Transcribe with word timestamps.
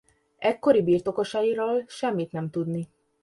Ekkori 0.37 0.81
birtokosairól 0.83 1.83
semmit 1.87 2.31
nem 2.31 2.49
tudni. 2.49 2.89